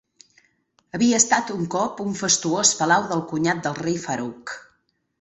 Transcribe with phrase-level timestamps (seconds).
[0.99, 4.61] Havia estat un cop un fastuós palau del cunyat del rei Farouk.